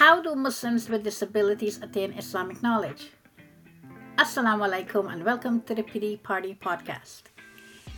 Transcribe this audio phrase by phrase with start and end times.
[0.00, 3.10] How do Muslims with disabilities attain Islamic knowledge?
[4.16, 7.24] Assalamu alaikum and welcome to the PD Party podcast.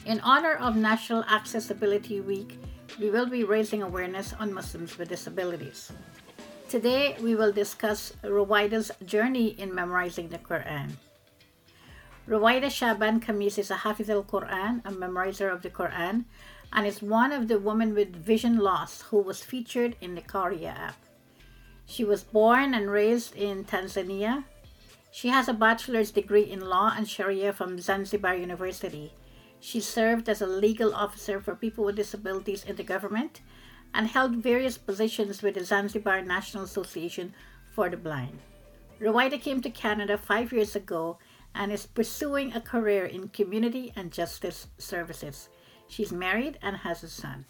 [0.05, 2.59] In honor of National Accessibility Week,
[2.99, 5.93] we will be raising awareness on Muslims with disabilities.
[6.69, 10.99] Today, we will discuss Ruwaida's journey in memorizing the Quran.
[12.27, 16.25] Ruwaida Shaban Kamis is a Hafiz al Quran, a memorizer of the Quran,
[16.73, 20.75] and is one of the women with vision loss who was featured in the Qariah
[20.75, 21.02] app.
[21.87, 24.45] She was born and raised in Tanzania.
[25.11, 29.13] She has a bachelor's degree in law and Sharia from Zanzibar University.
[29.61, 33.41] She served as a legal officer for people with disabilities in the government
[33.95, 37.35] and held various positions with the Zanzibar National Association
[37.75, 38.39] for the Blind.
[39.01, 41.19] Ruwaida came to Canada five years ago
[41.55, 45.49] and is pursuing a career in community and justice services.
[45.89, 47.45] She's married and has a son.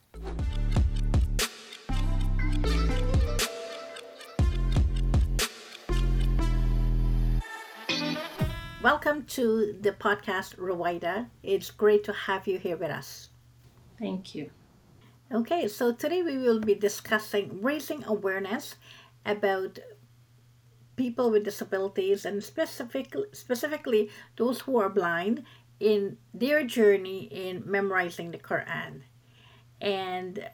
[8.83, 11.29] Welcome to the podcast, Ruwaida.
[11.45, 13.29] It's great to have you here with us.
[13.97, 14.51] Thank you.
[15.33, 18.75] Okay, so today we will be discussing raising awareness
[19.25, 19.79] about
[20.97, 25.45] people with disabilities and specific, specifically those who are blind
[25.79, 29.03] in their journey in memorizing the Quran.
[29.81, 30.51] And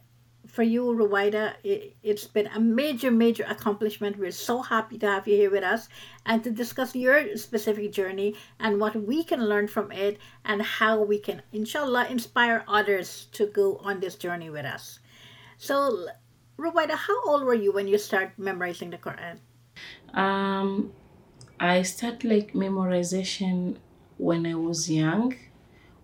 [0.48, 4.18] for you, Ruwaida, it, it's been a major, major accomplishment.
[4.18, 5.88] We're so happy to have you here with us
[6.24, 11.02] and to discuss your specific journey and what we can learn from it and how
[11.02, 14.98] we can, inshallah, inspire others to go on this journey with us.
[15.58, 16.06] So,
[16.58, 19.38] Ruwaida, how old were you when you started memorizing the Quran?
[20.14, 20.92] Um,
[21.60, 23.76] I started like memorization
[24.16, 25.36] when I was young,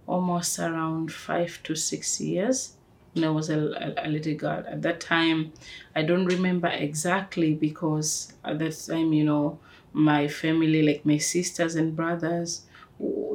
[0.06, 2.76] almost around five to six years
[3.14, 4.64] when I was a, a, a, little girl.
[4.68, 5.52] At that time,
[5.94, 9.58] I don't remember exactly because at that time, you know,
[9.92, 12.62] my family, like my sisters and brothers,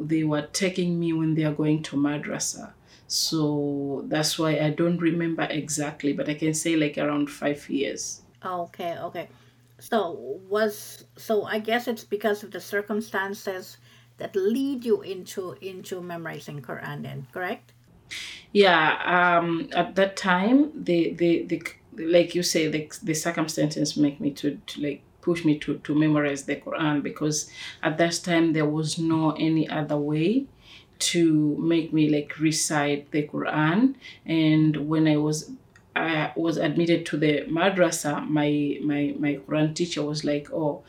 [0.02, 2.74] they were taking me when they are going to madrasa.
[3.08, 8.22] So that's why I don't remember exactly, but I can say like around five years.
[8.46, 9.30] Okay, okay.
[9.80, 13.78] So was so I guess it's because of the circumstances
[14.18, 17.72] that lead you into into memorizing Quran then, correct?
[18.52, 21.62] Yeah, um at that time the the, the
[21.98, 25.94] like you say the, the circumstances make me to, to like push me to, to
[25.94, 27.52] memorize the Quran because
[27.84, 30.46] at that time there was no any other way
[31.00, 33.96] to make me like recite the Quran.
[34.26, 35.52] And when I was
[35.96, 40.84] I was admitted to the madrasa, my my my Quran teacher was like, "Oh,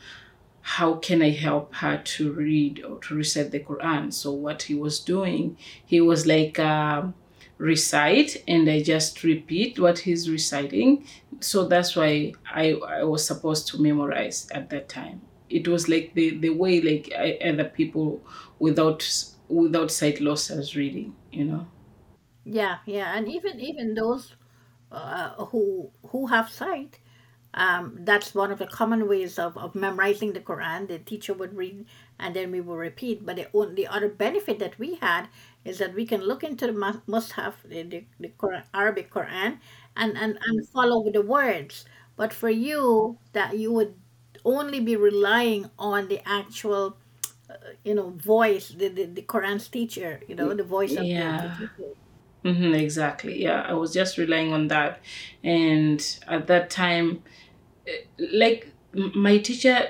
[0.61, 4.75] how can I help her to read or to recite the Quran?" So what he
[4.75, 7.07] was doing, he was like, uh,
[7.57, 11.05] recite, and I just repeat what he's reciting.
[11.39, 15.21] So that's why I I was supposed to memorize at that time.
[15.49, 18.21] It was like the the way like I, other people
[18.59, 19.01] without
[19.47, 21.67] without sight loss as reading, you know.
[22.43, 24.35] Yeah, yeah, and even even those
[24.91, 26.99] uh, who who have sight.
[27.53, 30.87] Um, that's one of the common ways of, of memorizing the Quran.
[30.87, 31.85] The teacher would read
[32.19, 33.25] and then we will repeat.
[33.25, 35.27] But the, the other benefit that we had
[35.65, 39.59] is that we can look into the Mus'haf, the, the, the Quran, Arabic Quran,
[39.95, 41.85] and, and, and follow the words.
[42.15, 43.95] But for you, that you would
[44.45, 46.97] only be relying on the actual,
[47.49, 51.41] uh, you know, voice, the, the, the Quran's teacher, you know, the voice of Yeah.
[51.41, 51.95] the teacher.
[52.43, 53.41] Hmm exactly.
[53.41, 54.99] Yeah, I was just relying on that,
[55.43, 57.21] and at that time,
[57.87, 59.89] eh, like my teacher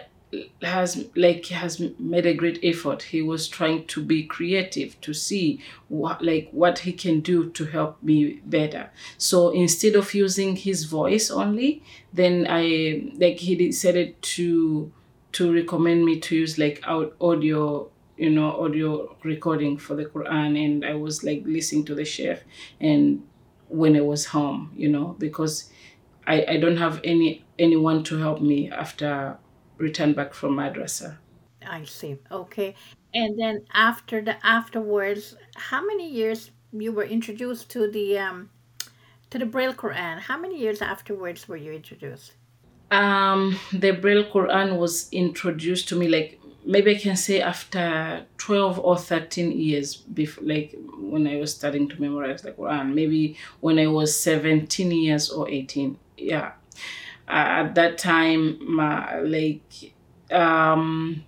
[0.63, 3.03] has like has made a great effort.
[3.03, 7.65] He was trying to be creative to see what like what he can do to
[7.65, 8.91] help me better.
[9.17, 14.91] So instead of using his voice only, then I like he decided to
[15.33, 17.89] to recommend me to use like out audio
[18.21, 22.41] you know audio recording for the quran and i was like listening to the sheikh
[22.79, 23.23] and
[23.67, 25.71] when i was home you know because
[26.27, 29.37] i i don't have any anyone to help me after
[29.77, 31.17] return back from madrasa
[31.65, 32.17] I see.
[32.31, 32.73] Okay.
[33.13, 38.49] And then after the afterwards, how many years you were introduced to the um
[39.29, 40.19] to the Braille Quran?
[40.19, 42.33] How many years afterwards were you introduced?
[42.91, 48.79] um the braille quran was introduced to me like maybe i can say after 12
[48.79, 53.79] or 13 years before like when i was starting to memorize the quran maybe when
[53.79, 56.51] i was 17 years or 18 yeah
[57.27, 59.93] uh, at that time my like
[60.31, 61.23] um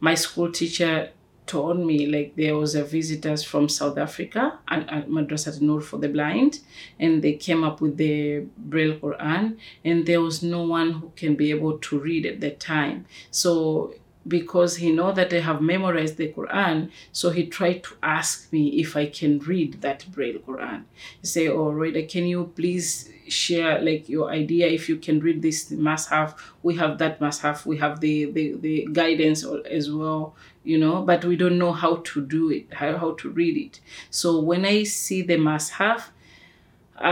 [0.00, 1.10] my school teacher
[1.48, 5.96] told me like there was a visitors from South Africa and at Madrasat Nur for
[5.96, 6.60] the blind
[7.00, 11.34] and they came up with the Braille Quran and there was no one who can
[11.34, 13.06] be able to read at that time.
[13.30, 13.94] So
[14.28, 18.80] because he know that I have memorized the Quran, so he tried to ask me
[18.80, 20.84] if I can read that Braille Quran.
[21.20, 25.42] He say, "Oh, Rita, can you please share like your idea if you can read
[25.42, 26.34] this Mus'haf?
[26.62, 27.64] We have that Mus'haf.
[27.66, 30.34] We have the the, the guidance as well,
[30.64, 33.80] you know, but we don't know how to do it, how, how to read it.
[34.10, 36.10] So when I see the Mus'haf,
[37.00, 37.04] uh,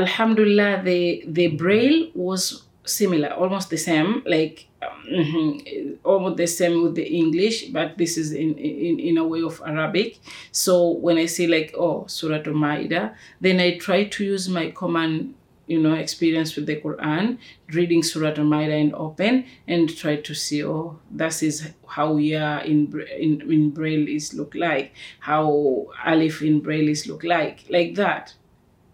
[0.00, 6.94] Alhamdulillah, the the Braille was similar, almost the same, like mm-hmm, almost the same with
[6.94, 10.18] the English, but this is in, in, in a way of Arabic.
[10.52, 15.34] So when I say like, oh, Surah Al-Ma'idah, then I try to use my common
[15.66, 17.38] you know experience with the Quran,
[17.72, 23.04] reading Surah Al-Ma'idah and open and try to see oh that is how we in
[23.18, 28.34] in in Braille is look like, how Alif in Braille is look like, like that.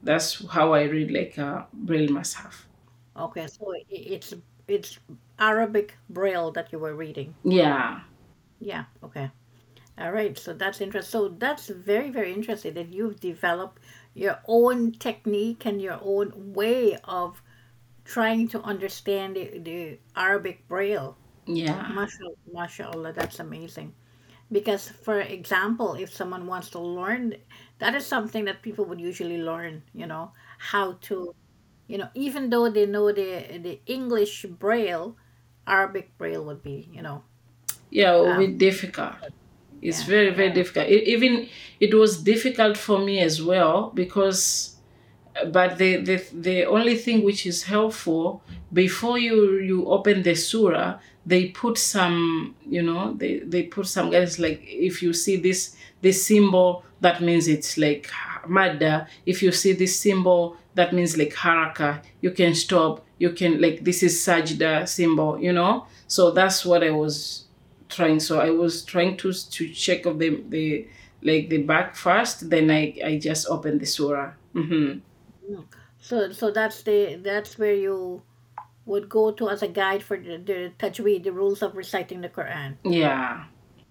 [0.02, 2.64] That's how I read like a Braille Mus'haf.
[3.16, 4.34] Okay, so it's
[4.66, 4.98] it's
[5.38, 7.34] Arabic Braille that you were reading.
[7.44, 8.00] Yeah.
[8.60, 8.84] Yeah.
[9.02, 9.30] Okay.
[9.98, 10.36] All right.
[10.36, 11.10] So that's interesting.
[11.10, 13.80] So that's very very interesting that you've developed
[14.14, 17.42] your own technique and your own way of
[18.04, 21.16] trying to understand the, the Arabic Braille.
[21.46, 21.88] Yeah.
[21.92, 23.94] Mashallah, mashallah, that's amazing.
[24.52, 27.34] Because, for example, if someone wants to learn,
[27.78, 31.34] that is something that people would usually learn, you know, how to
[31.86, 35.16] you know, even though they know the the English Braille,
[35.66, 37.22] Arabic Braille would be, you know.
[37.90, 39.14] Yeah, it would um, be difficult.
[39.82, 40.86] It's yeah, very very difficult.
[40.86, 41.48] It, even
[41.80, 44.76] it was difficult for me as well because,
[45.52, 48.42] but the, the the only thing which is helpful
[48.72, 54.10] before you you open the surah, they put some you know they they put some
[54.10, 58.10] guys like if you see this this symbol that means it's like
[58.46, 59.06] madda.
[59.26, 63.84] If you see this symbol that means like haraka you can stop you can like
[63.84, 65.86] this is sajda symbol you know?
[66.06, 67.44] So that's what i was
[67.88, 68.20] trying.
[68.20, 70.88] So i was trying to to check of the the
[71.22, 74.32] like the back first then i i just opened the surah.
[74.54, 75.00] Mm-hmm.
[76.00, 78.22] so so that's the that's where you
[78.86, 82.28] would go to as a guide for the, the tajweed the rules of reciting the
[82.28, 82.76] quran?
[82.84, 83.44] Yeah.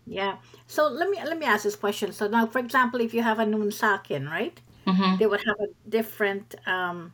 [0.06, 0.38] Yeah.
[0.68, 2.12] So let me let me ask this question.
[2.12, 5.18] So now for example if you have a nun sakin right Mm-hmm.
[5.18, 7.14] They would have a different um,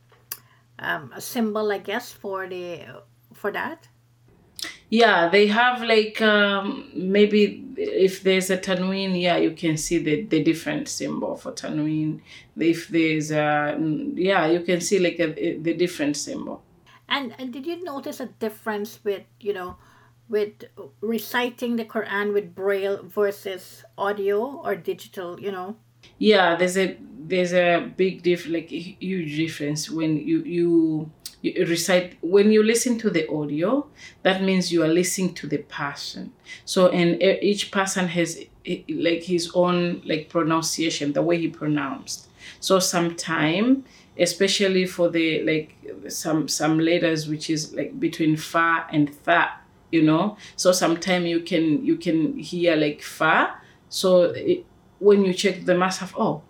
[0.80, 3.88] um, a symbol, I guess, for the for that.
[4.90, 10.24] Yeah, they have like um, maybe if there's a tanween, yeah, you can see the,
[10.24, 12.22] the different symbol for tanween.
[12.58, 13.78] If there's a
[14.16, 16.64] yeah, you can see like a, the different symbol.
[17.08, 19.78] And and did you notice a difference with you know
[20.28, 20.64] with
[21.02, 25.40] reciting the Quran with braille versus audio or digital?
[25.40, 25.78] You know.
[26.18, 26.98] Yeah, there's a
[27.28, 31.12] there's a big diff like a huge difference when you you
[31.42, 33.88] you recite when you listen to the audio
[34.24, 36.34] that means you are listening to the person.
[36.66, 38.44] So and each person has
[38.90, 42.28] like his own like pronunciation the way he pronounced.
[42.60, 43.86] So sometime
[44.18, 45.78] especially for the like
[46.10, 49.50] some some letters which is like between fa and tha
[49.92, 50.38] you know?
[50.58, 53.56] So sometime you can you can hear like fa.
[53.88, 54.34] So
[55.00, 56.42] when you check the Mus'haf oh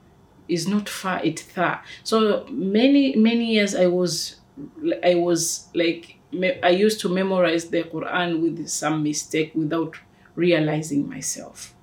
[0.47, 1.83] is not far it far.
[2.03, 4.35] So many many years i was
[5.03, 6.17] i was like
[6.63, 9.95] i used to memorize the quran with some mistake without
[10.35, 11.75] realizing myself.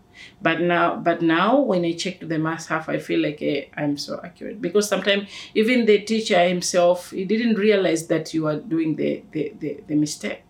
[0.43, 3.97] But now but now when i check the Mus'haf i feel like hey, eh, i'm
[3.97, 4.61] so accurate.
[4.61, 9.53] Because sometimes even the teacher himself he didn't realize that you are doing the the,
[9.59, 10.43] the, the mistake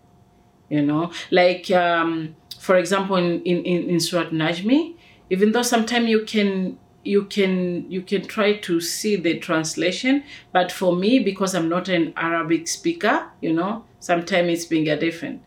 [0.69, 1.11] you know?
[1.31, 4.96] Like um, for example in, in, in Surat Najmi
[5.29, 10.71] even though sometimes you can you can you can try to see the translation but
[10.71, 15.41] for me because i'm not an arabic speaker you know sometimes it's being a different.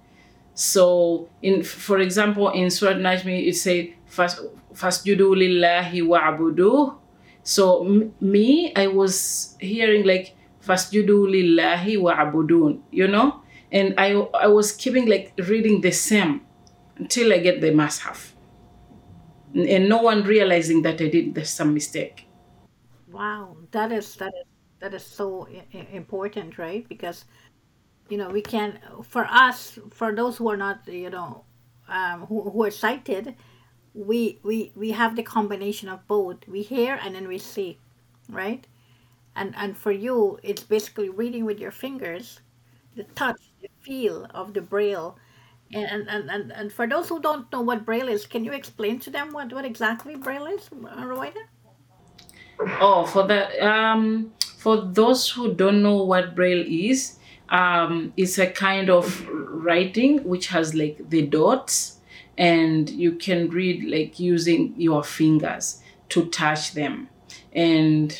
[0.54, 6.96] So in for example in surah najmi it say fasjudu lillahi wa'budu.
[7.42, 13.40] So m- me i was hearing like fasjudu lillahi wa'budun you know?
[13.72, 16.42] And i i was keeping like reading the same
[16.98, 18.32] until i get the Mus'haf
[19.54, 22.26] and no one realizing that I did there's some mistake.
[23.10, 24.46] Wow, that is that is
[24.80, 25.46] that is so
[25.92, 26.88] important, right?
[26.88, 27.24] Because
[28.10, 31.44] you know we can for us for those who are not you know
[31.88, 33.34] um, who, who are sighted
[33.94, 37.78] we we we have the combination of both we hear and then we see
[38.28, 38.66] right
[39.36, 42.40] and and for you it's basically reading with your fingers
[42.96, 45.16] the touch the feel of the braille
[45.72, 48.98] And, and, and, and for those who don't know what Braille is, can you explain
[49.00, 51.44] to them what, what exactly Braille is, uh, Ruwaida?
[52.80, 57.18] Oh, for that, um, for those who don't know what Braille is,
[57.50, 61.98] um, it's a kind of writing which has like the dots,
[62.36, 67.08] and you can read like using your fingers to touch them,
[67.52, 68.18] and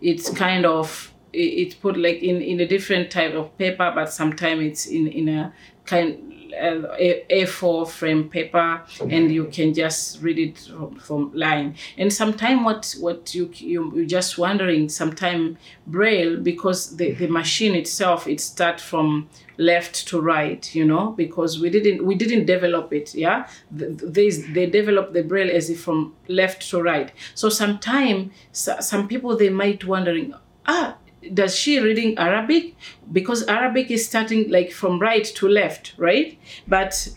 [0.00, 4.62] it's kind of it's put like in in a different type of paper, but sometimes
[4.62, 5.52] it's in in a
[5.84, 10.58] kind A4 frame paper and you can just read it
[11.00, 11.76] from, line.
[11.96, 17.74] And sometimes what what you, you you're just wondering sometime braille because the, the machine
[17.74, 19.28] itself it start from
[19.58, 24.64] left to right you know because we didn't we didn't develop it yeah they, they
[24.64, 29.84] developed the braille as if from left to right so sometimes some people they might
[29.84, 30.32] wondering
[30.66, 30.96] ah
[31.34, 32.74] does she reading Arabic?
[33.12, 36.38] Because Arabic is starting like from right to left, right?
[36.68, 37.08] But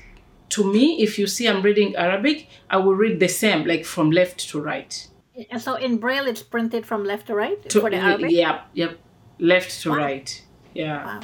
[0.49, 4.11] to me, if you see I'm reading Arabic, I will read the same, like from
[4.11, 5.07] left to right.
[5.49, 8.31] And so in Braille, it's printed from left to right to, for the Arabic.
[8.31, 8.99] Yep, yep,
[9.39, 9.97] left to wow.
[9.97, 10.43] right.
[10.73, 11.21] Yeah, wow.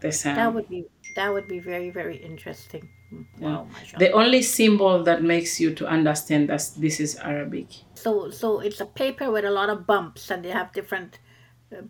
[0.00, 0.34] the same.
[0.34, 2.88] That would be that would be very very interesting.
[3.10, 3.22] Hmm.
[3.38, 3.98] Wow, yeah.
[3.98, 7.68] the only symbol that makes you to understand that this is Arabic.
[7.94, 11.20] So so it's a paper with a lot of bumps, and they have different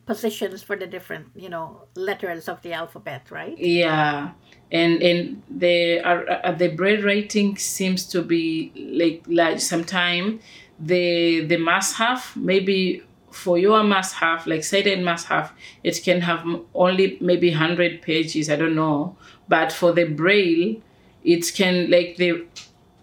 [0.06, 3.56] positions for the different you know letters of the alphabet right?
[3.58, 4.32] Yeah.
[4.72, 10.40] And and the uh, the braille writing seems to be like like sometime
[10.80, 15.50] the the Mus'haf maybe for your Mus'haf like sighted Mus'haf
[15.84, 16.44] it can have
[16.74, 19.16] only maybe 100 pages i don't know.
[19.48, 20.82] But for the braille
[21.24, 22.44] it can like the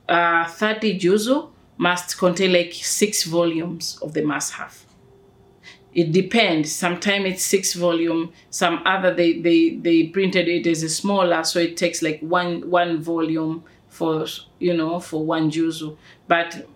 [0.10, 4.85] uh, 30 juzu must contain like six volumes of the Mus'haf
[5.96, 6.76] it depends.
[6.76, 11.58] Sometimes it's six volume some other they they they printed it as a smaller so
[11.60, 14.26] it takes like one one volume for
[14.60, 15.98] you know for one juzu.
[16.28, 16.68] But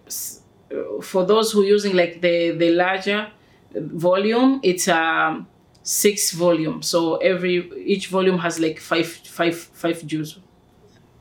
[1.03, 3.31] for those who using like the the larger
[3.75, 5.47] volume it's um
[5.83, 6.81] six volume.
[6.81, 10.39] So every each volume has like five five five juzu.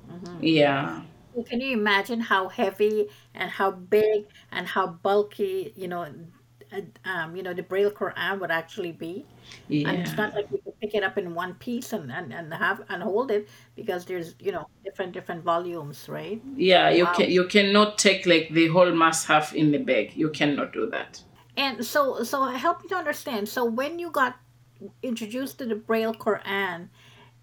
[0.09, 0.39] Mm-hmm.
[0.41, 1.03] yeah.
[1.47, 6.07] Can you imagine how heavy and how big and how bulky you know
[7.05, 9.25] um, you know, the Braille Quran would actually be.
[9.69, 9.89] Yeah.
[9.89, 12.53] And it's not like you could pick it up in one piece and, and, and
[12.53, 16.41] have and hold it because there's you know different different volumes, right?
[16.57, 17.15] Yeah, you wow.
[17.15, 20.13] can you cannot take like the whole Mus'haf in the bag.
[20.15, 21.23] You cannot do that.
[21.57, 23.49] And so so help me to understand.
[23.49, 24.37] So when you got
[25.03, 26.89] introduced to the Braille Quran,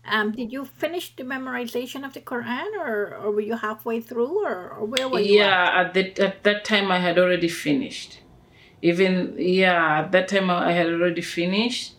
[0.06, 4.46] um, did you finish the memorization of the Quran, or, or were you halfway through,
[4.46, 5.40] or, or where were you?
[5.40, 5.98] Yeah, at?
[5.98, 8.20] at, the, at that time I had already finished
[8.82, 11.94] even yeah at that time i had already finished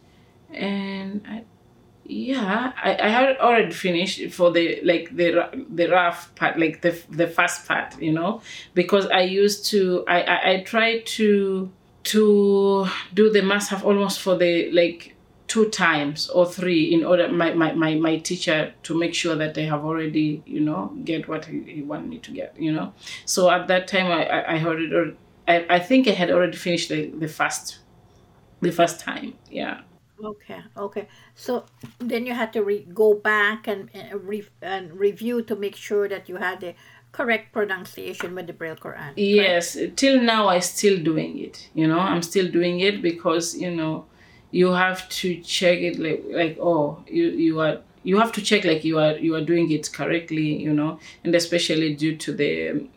[0.53, 1.45] and I,
[2.05, 6.99] yeah I, I had already finished for the like the the rough part like the
[7.11, 8.41] the first part you know
[8.75, 11.71] because i used to i i, I tried to
[12.05, 15.17] to do the Mus'haf almost for the like
[15.49, 19.55] two times or three in order my, my, my, my teacher to make sure that
[19.55, 22.93] they have already you know get what he, he wanted me to get you know.
[23.25, 25.17] So at that time i i, I it
[25.49, 27.79] I, I think I had already finished the, the first
[28.61, 29.35] the first time.
[29.51, 29.83] Yeah.
[30.23, 30.63] Okay.
[30.77, 31.09] Okay.
[31.35, 31.67] So
[31.99, 36.09] then you had to re- go back and and, re- and review to make sure
[36.09, 36.75] that you had the
[37.13, 39.13] correct pronunciation with the Braille Quran.
[39.17, 39.77] Yes.
[39.97, 41.69] Till now, I'm still doing it.
[41.75, 44.07] You know, I'm still doing it because you know,
[44.51, 48.65] you have to check it like like oh you you are you have to check
[48.65, 50.63] like you are you are doing it correctly.
[50.63, 52.89] You know, and especially due to the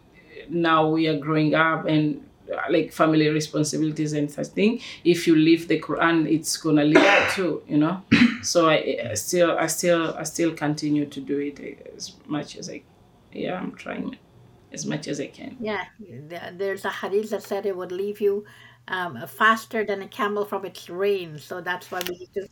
[0.47, 2.23] now we are growing up and
[2.69, 7.61] like family responsibilities and such thing if you leave the quran it's gonna leave too
[7.67, 8.01] you know?
[8.41, 11.59] So I, I still i still i still continue to do it
[11.95, 12.81] as much as i
[13.33, 14.17] yeah i'm trying
[14.71, 15.57] as much as i can.
[15.59, 15.83] Yeah
[16.53, 18.45] there's a hadith that said it would leave you
[18.87, 22.47] um, faster than a camel from its reins so that's why we need to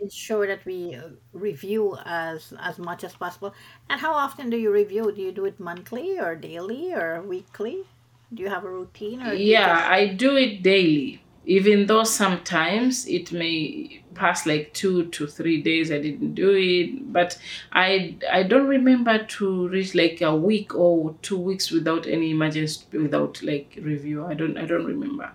[0.00, 3.54] ensure that we uh, review as as much as possible.
[3.90, 5.12] And how often do you review?
[5.12, 7.84] Do you do it monthly or daily or weekly
[8.32, 9.22] do you have a routine?
[9.22, 9.90] Or yeah, just...
[9.90, 11.22] I do it daily.
[11.44, 17.10] Even though sometimes it may pass like two to three days I didn't do it,
[17.10, 17.38] but
[17.72, 22.84] I I don't remember to reach like a week or two weeks without any emergency
[22.92, 24.26] without like review.
[24.26, 25.32] I don't I don't remember.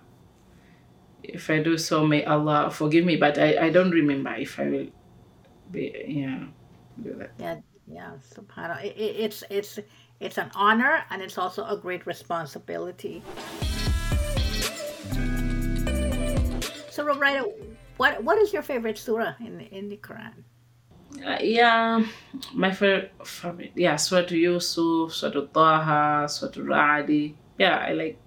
[1.24, 4.68] If I do so, may Allah forgive me, but I, I don't remember if I
[4.68, 4.86] will
[5.72, 6.44] be yeah
[7.02, 7.32] do that.
[7.38, 7.56] Yeah,
[7.88, 8.84] yeah, subhanallah.
[8.84, 9.78] It, it, it's it's
[10.20, 13.22] it's an honor and it's also a great responsibility.
[16.90, 17.44] So, Ruwaida,
[17.96, 20.44] what what is your favorite surah in the, in the Quran?
[21.24, 22.04] Uh, yeah,
[22.52, 27.34] my favorite, favorite yeah, Surah to Yusuf, Surah to Taha, Surah to Ra'di.
[27.58, 28.18] Yeah, I like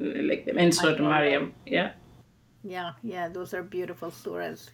[0.00, 0.58] I like them.
[0.58, 1.54] And Surah to Maryam.
[1.66, 1.92] Yeah.
[2.62, 4.70] Yeah, yeah, those are beautiful surahs,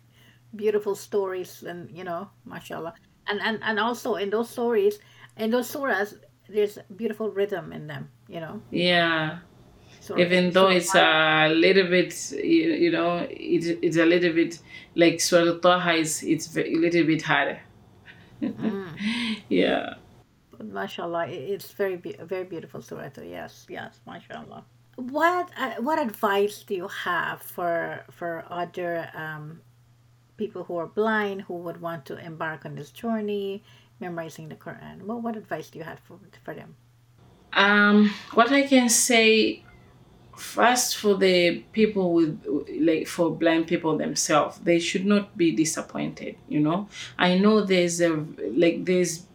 [0.57, 2.95] beautiful stories, and you know, mashallah.
[3.29, 4.99] And and and also in those stories,
[5.37, 8.11] in those surahs, there's beautiful rhythm in them.
[8.29, 9.39] You know, Yeah.
[10.01, 14.33] so Even though so it's a little bit, you, you know, it, it's a little
[14.33, 14.59] bit
[14.95, 17.61] like Surah Taha is it's a little bit harder.
[19.49, 19.95] yeah.
[20.63, 23.11] mashallah, i- it's very very beautiful surah.
[23.23, 24.65] Yes, yes, mashallah.
[24.97, 29.61] What uh, what advice do you have for for other um,
[30.37, 33.63] people who are blind who would want to embark on this journey,
[34.01, 35.03] memorizing the Quran?
[35.03, 36.77] What what advice do you have for for them?
[37.53, 39.63] Um, what I can say
[40.37, 42.45] first for the people with
[42.81, 48.01] like for blind people themselves they should not be disappointed you know i know there's
[48.01, 48.09] a
[48.53, 49.27] like there's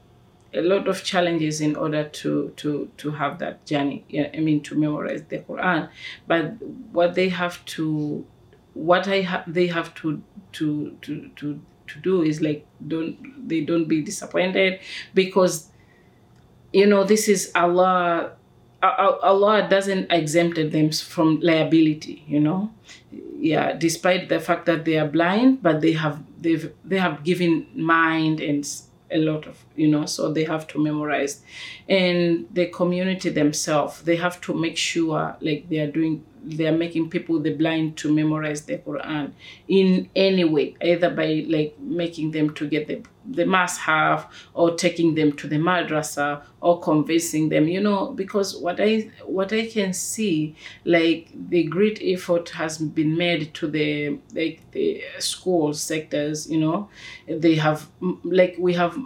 [0.53, 4.03] a lot of challenges in order to to to have that journey
[4.35, 5.87] i mean to memorize the quran
[6.27, 6.53] but
[6.91, 8.25] what they have to
[8.73, 11.59] what i have they have to to to to
[11.89, 13.17] to do is like don't
[13.49, 14.79] they don't be disappointed
[15.13, 15.69] because
[16.73, 18.31] you know this is allah
[18.81, 22.71] Al- Allah doesn't exempted them from liability, you know.
[23.37, 27.67] Yeah, despite the fact that they are blind, but they have they've they have given
[27.75, 28.63] mind and
[29.11, 31.41] a lot of you know, so they have to memorize,
[31.87, 36.77] and the community themselves they have to make sure like they are doing they are
[36.77, 39.31] making people the blind to memorize the Quran
[39.67, 43.01] in any way, either by like making them to get the
[43.31, 43.45] the
[43.77, 49.09] have or taking them to the madrasa or convincing them you know because what i
[49.25, 50.55] what i can see
[50.85, 56.89] like the great effort has been made to the like the school sectors you know.
[57.27, 57.87] They have
[58.23, 58.97] like we have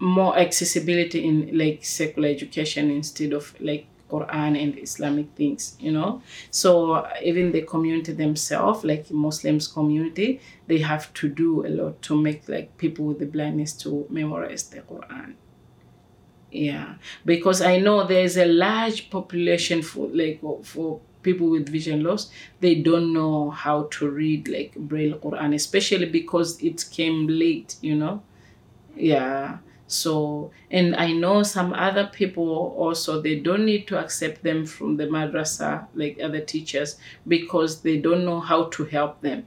[0.00, 6.22] more accessibility in like secular education instead of like Quran and Islamic things, you know.
[6.50, 12.16] So even the community themselves, like Muslims community, they have to do a lot to
[12.16, 15.34] make like people with the blindness to memorize the Quran.
[16.50, 16.94] Yeah,
[17.26, 22.30] because I know there's a large population for like for people with vision loss.
[22.60, 27.96] They don't know how to read like Braille Quran, especially because it came late, you
[27.96, 28.22] know
[28.96, 34.64] yeah so and i know some other people also they don't need to accept them
[34.66, 39.46] from the madrasa like other teachers because they don't know how to help them.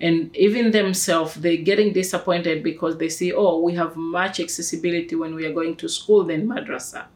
[0.00, 5.34] And even themselves they're getting disappointed because they see oh we have much accessibility when
[5.36, 7.06] we are going to school than madrasa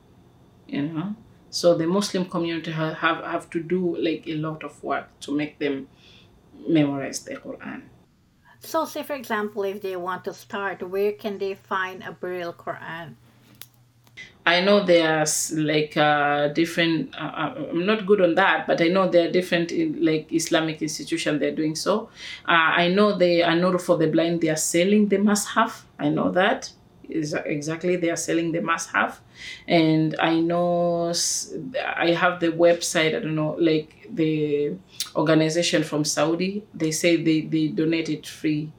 [0.69, 1.17] you know?
[1.51, 5.37] So the muslim community ha- have, have to do like a lot of work to
[5.37, 5.89] make them
[6.69, 7.83] memorize the quran
[8.65, 12.53] So, say for example, if they want to start, where can they find a Braille
[12.53, 13.15] Quran?
[14.45, 17.15] I know there's like uh, different.
[17.15, 20.33] Uh, uh, I'm not good on that, but I know there are different in, like
[20.33, 21.39] Islamic institutions.
[21.39, 22.09] They're doing so.
[22.49, 24.41] Uh, I know they are not for the blind.
[24.41, 25.83] They are selling the Mus'haf.
[25.99, 26.71] I know that
[27.15, 29.19] is exactly they are selling the Mus'haf,
[29.67, 31.13] and I know
[31.85, 33.15] i have the website.
[33.17, 34.77] I don't know like the
[35.17, 36.65] organization from Saudi.
[36.75, 38.73] They say they they donate it free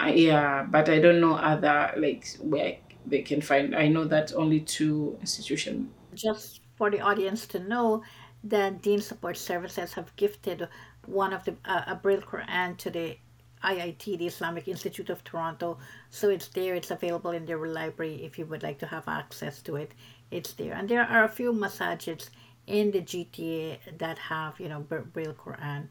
[0.00, 3.76] I, yeah, but I don't know other like where they can find.
[3.76, 5.90] I know that only two institutions.
[6.14, 8.02] Just for the audience to know
[8.44, 10.66] that Deen Support Services have gifted
[11.04, 13.18] one of the uh, a Braille Quran to the
[13.62, 15.78] IIT, the Islamic Institute of Toronto.
[16.10, 16.74] So it's there.
[16.74, 19.92] It's available in their library if you would like to have access to it.
[20.30, 22.30] It's there, and there are a few masajids
[22.66, 25.88] in the GTA that have you know Bra- Braille Quran.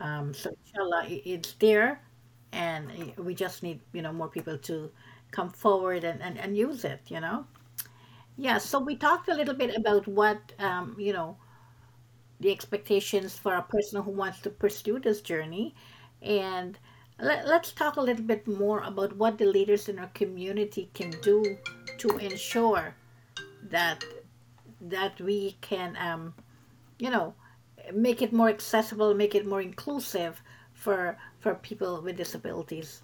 [0.00, 2.02] Um, so inshallah, it's there,
[2.52, 4.90] and we just need you know more people to
[5.30, 7.00] come forward and, and, and use it.
[7.08, 7.46] You know.
[8.36, 11.36] Yeah, so we talked a little bit about what um, you know
[12.40, 15.74] the expectations for a person who wants to pursue this journey,
[16.24, 16.78] and
[17.20, 21.10] let, let's talk a little bit more about what the leaders in our community can
[21.22, 21.56] do
[21.98, 22.94] to ensure
[23.70, 24.04] that
[24.80, 26.34] that we can um,
[26.98, 27.34] you know
[27.92, 33.02] make it more accessible, make it more inclusive for for people with disabilities.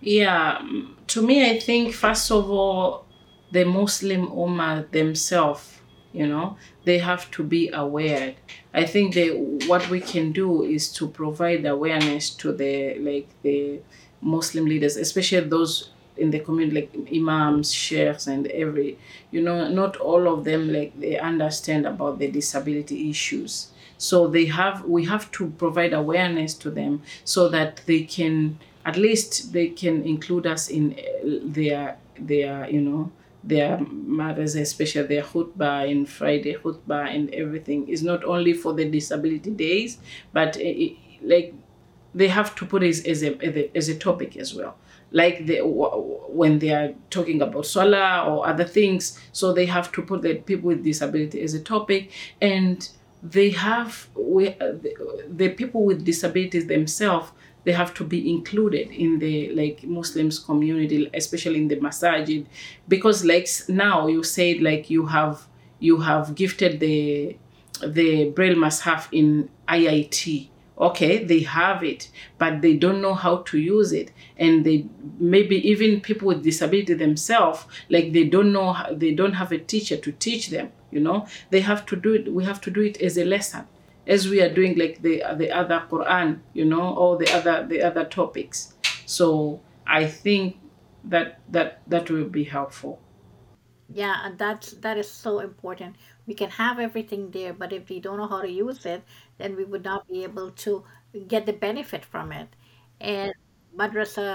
[0.00, 0.60] Yeah,
[1.08, 3.06] to me, I think first of all,
[3.50, 5.77] the Muslim Ummah themselves,
[6.12, 8.34] you know, they have to be aware.
[8.74, 9.28] I think they
[9.66, 13.80] what we can do is to provide awareness to the like the
[14.20, 18.98] Muslim leaders, especially those in the community like imams, sheikhs, and every
[19.30, 23.68] you know, not all of them like they understand about the disability issues.
[23.98, 28.96] So they have we have to provide awareness to them so that they can at
[28.96, 33.10] least they can include us in uh, their their you know
[33.44, 38.88] their mothers, especially their khutbah in Friday khutbah and everything is not only for the
[38.88, 39.98] disability days,
[40.32, 41.54] but uh, it, like
[42.14, 44.76] they have to put it as a, as a, topic as well.
[45.10, 50.02] Like the when they are talking about solar or other things so they have to
[50.02, 52.10] put the people with disability as a topic.
[52.40, 52.88] And
[53.22, 57.30] they have we, the, the people with disabilities themselves
[57.68, 62.46] they have to be included in the like muslims community especially in the masajid.
[62.88, 65.46] Because like now you said like you have
[65.78, 67.36] you have gifted the
[67.96, 73.58] the braille mushaf in iit okay they have it but they don't know how to
[73.58, 74.12] use it.
[74.38, 74.86] And they
[75.18, 78.68] maybe even people with disability themselves like they don't know
[79.02, 81.26] they don't have a teacher to teach them you know?
[81.50, 83.66] They have to do it we have to do it as a lesson
[84.08, 87.82] as we are doing like the the other quran you know or the other the
[87.82, 88.74] other topics.
[89.06, 90.56] So i think
[91.04, 93.00] that that that will be helpful.
[93.90, 95.96] Yeah and that's that is so important.
[96.26, 99.04] We can have everything there but if we don't know how to use it
[99.38, 100.84] then we would not be able to
[101.26, 102.48] get the benefit from it.
[103.00, 103.32] And
[103.76, 104.28] madrasa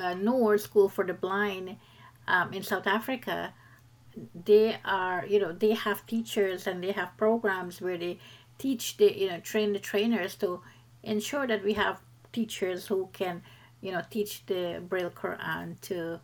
[0.00, 1.76] uh, noor school for the blind
[2.26, 3.54] um, in south africa
[4.34, 8.18] they are you know they have teachers and they have programs where they
[8.60, 10.60] teach the you know train the trainers to
[11.02, 11.98] ensure that we have
[12.32, 13.42] teachers who can
[13.80, 16.20] you know teach the braille quran to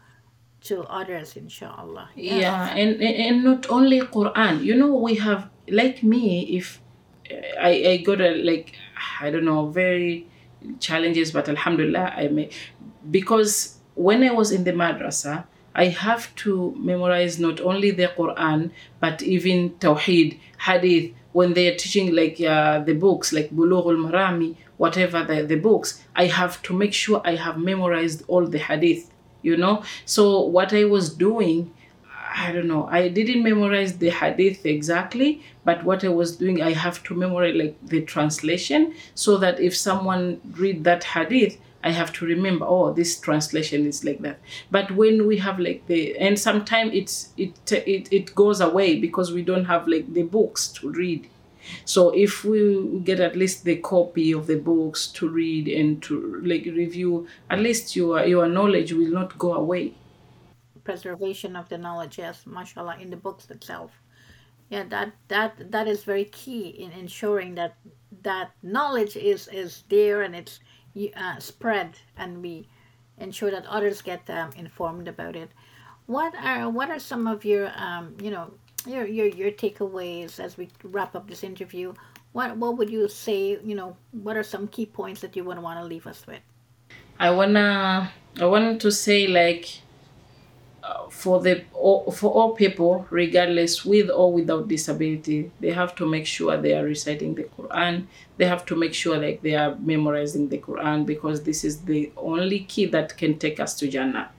[0.60, 6.02] to others inshallah yeah, yeah and, and not only quran you know we have like
[6.02, 6.24] me
[6.58, 6.80] if
[7.58, 8.74] i i got a like
[9.20, 10.28] i don't know very
[10.78, 12.50] challenges but alhamdulillah i may
[13.10, 15.44] because when i was in the madrasa
[15.78, 21.12] I have to memorize not only the Quran but even Tawheed, Hadith.
[21.38, 24.50] When they are teaching like uh, the books like Bulugh al-Marami,
[24.82, 25.88] whatever the, the books,
[26.22, 29.02] I have to make sure I have memorized all the Hadith.
[29.42, 29.76] You know,
[30.16, 30.22] so
[30.56, 31.58] what I was doing,
[32.38, 32.86] I don't know.
[32.90, 37.54] I didn't memorize the hadith exactly, but what I was doing, I have to memorize
[37.56, 42.92] like the translation so that if someone read that hadith, I have to remember, oh,
[42.92, 44.38] this translation is like that.
[44.70, 49.32] But when we have like the, and sometimes it's it it it goes away because
[49.32, 51.30] we don't have like the books to read.
[51.84, 56.40] So if we get at least the copy of the books to read and to
[56.44, 59.94] like review, at least your your knowledge will not go away.
[60.86, 63.90] Preservation of the knowledge, yes, mashallah, in the books itself.
[64.70, 67.74] Yeah, that that that is very key in ensuring that
[68.22, 70.60] that knowledge is is there and it's
[71.16, 72.68] uh, spread and we
[73.18, 75.50] ensure that others get um, informed about it.
[76.06, 78.54] What are what are some of your um, you know
[78.86, 81.94] your, your your takeaways as we wrap up this interview?
[82.30, 83.58] What what would you say?
[83.58, 86.42] You know, what are some key points that you would want to leave us with?
[87.18, 89.82] I wanna I want to say like
[91.10, 96.56] for the for all people, regardless with or without disability, they have to make sure
[96.56, 98.06] they are reciting the Quran.
[98.36, 102.12] They have to make sure like they are memorizing the Quran because this is the
[102.16, 104.30] only key that can take us to Jannah.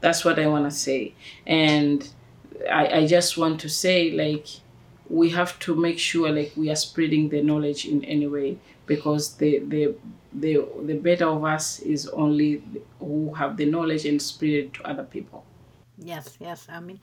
[0.00, 1.14] That's what I want to say,
[1.46, 2.08] and
[2.70, 4.46] I, I just want to say like
[5.08, 9.34] we have to make sure like we are spreading the knowledge in any way because
[9.36, 9.94] the the
[10.32, 12.62] the the better of us is only
[12.98, 15.44] who have the knowledge and spread to other people.
[16.02, 16.66] Yes, yes.
[16.68, 16.98] I mean,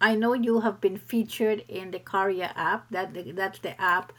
[0.00, 2.90] I know you have been featured in the Qariah app.
[2.90, 4.12] That that's the app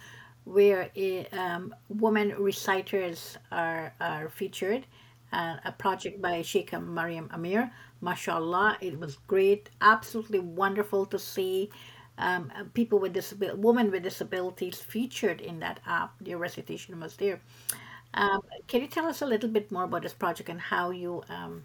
[0.43, 4.85] where it, um, women reciters are are featured.
[5.33, 7.71] Uh, a project by Sheikha Mariam Amir.
[8.01, 9.69] Mashallah, it was great.
[9.79, 11.69] Absolutely wonderful to see
[12.17, 16.15] um, people with disability, women with disabilities featured in that app.
[16.19, 17.39] Their recitation was there.
[18.13, 21.23] Um, can you tell us a little bit more about this project and how you
[21.29, 21.63] um,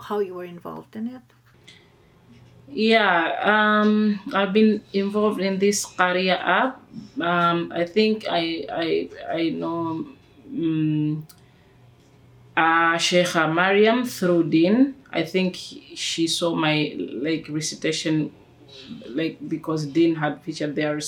[0.00, 1.22] how you were involved in it?
[2.72, 6.80] Yeah, um, I've been involved in this Qariah app.
[7.20, 10.06] Um, I think I I I know
[10.54, 11.26] um,
[12.56, 14.94] uh, Sheikha Mariam through Deen.
[15.12, 18.30] I think she saw my like recitation,
[19.08, 20.98] like because Deen had featured their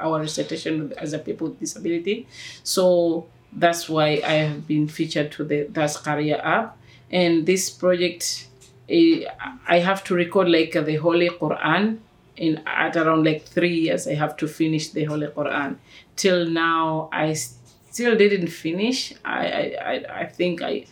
[0.00, 2.26] our recitation as a people with disability,
[2.62, 6.76] so that's why I have been featured to the Das Qariah app,
[7.10, 8.46] and this project
[8.90, 11.98] I have to record like the Holy Quran
[12.36, 14.06] in at around like three years.
[14.06, 15.76] I have to finish the Holy Quran.
[16.16, 19.12] Till now, I still didn't finish.
[19.24, 20.86] I I, I, think I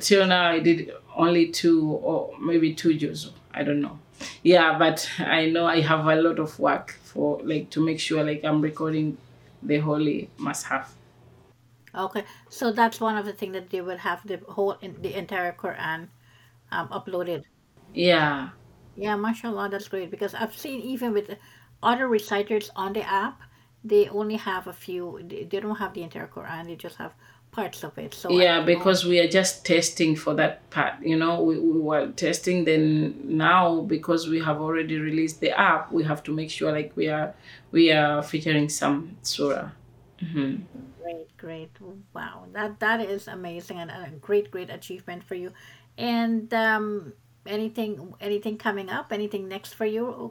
[0.00, 3.32] till now I did only two or maybe two juz.
[3.54, 3.98] I don't know.
[4.42, 8.22] Yeah, but I know I have a lot of work for like to make sure
[8.22, 9.16] like I'm recording
[9.62, 10.86] the Holy Mus'haf.
[11.94, 15.52] Okay, so that's one of the things that they will have the whole the entire
[15.52, 16.08] Quran
[16.72, 17.42] um, uploaded.
[17.94, 18.50] Yeah.
[18.94, 21.36] Yeah, mashallah, that's great because I've seen even with
[21.82, 23.42] other reciters on the app,
[23.84, 25.20] they only have a few.
[25.22, 26.66] They, they don't have the entire Quran.
[26.68, 27.14] They just have
[27.50, 28.14] parts of it.
[28.14, 28.94] So I Yeah, don't know.
[28.94, 31.02] because we are just testing for that part.
[31.02, 32.64] You know, we, we were testing.
[32.64, 36.92] Then now, because we have already released the app, we have to make sure like
[36.96, 37.34] we are
[37.72, 39.70] we are featuring some surah.
[40.20, 40.56] hmm
[41.42, 41.70] Great.
[42.14, 45.50] Wow, that that is amazing and a great, great achievement for you.
[45.98, 49.12] And um, anything anything coming up?
[49.12, 50.30] Anything next for you,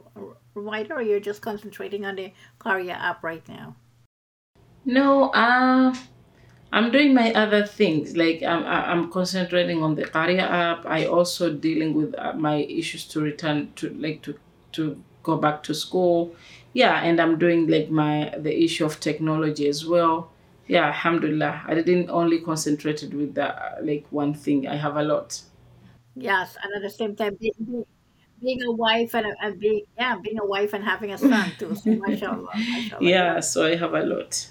[0.54, 3.76] Writer, or you're just concentrating on the Qariah app right now?
[4.86, 5.94] No, uh,
[6.72, 8.16] I'm doing my other things.
[8.16, 10.86] Like I'm, I'm concentrating on the Qariah app.
[10.86, 14.38] I also dealing with uh, my issues to return to like to
[14.80, 16.34] to go back to school.
[16.72, 20.31] Yeah, and I'm doing like my the issue of technology as well.
[20.72, 21.64] Yeah, alhamdulillah.
[21.66, 24.66] I didn't only concentrated with the uh, like one thing.
[24.66, 25.42] I have a lot.
[26.14, 27.84] Yes, and at the same time, being,
[28.40, 31.74] being a wife and, and being yeah, being a wife and having a son too.
[31.74, 34.50] So, mashallah, mashallah, Yeah, so I have a lot.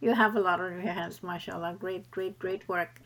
[0.00, 1.76] you have a lot on your hands, mashallah.
[1.78, 3.00] Great, great, great work.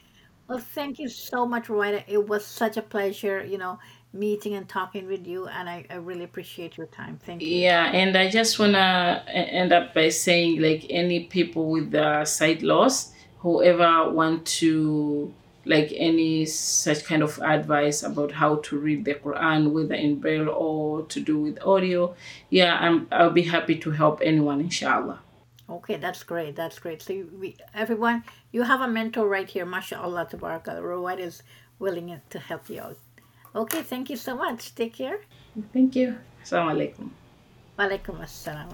[0.49, 2.05] Well, thank you so much, Rita.
[2.11, 3.79] It was such a pleasure, you know,
[4.17, 7.19] meeting and talking with you, and I, I really appreciate your time.
[7.25, 7.49] Thank you.
[7.49, 11.95] Yeah, and I just wanna e- end up by saying like any people with
[12.27, 15.33] sight loss, whoever want to
[15.67, 20.49] like any such kind of advice about how to read the Quran, whether in braille
[20.49, 22.15] or to do with audio,
[22.51, 25.21] yeah, I'm I'll be happy to help anyone, inshallah.
[25.69, 26.55] Okay, that's great.
[26.55, 27.03] That's great.
[27.03, 30.81] So, you, we, everyone, you have a mentor right here, mashallah, tabarakallah.
[30.81, 31.43] Ruwaid is
[31.81, 32.99] willing to help you out.
[33.57, 34.75] Okay, thank you so much.
[34.75, 35.19] Take care.
[35.73, 36.17] Thank you.
[36.45, 37.09] Assalamu alaikum.
[37.79, 38.69] Walaikum assalam.